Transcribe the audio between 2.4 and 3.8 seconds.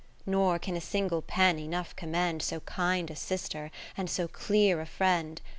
So kind a sister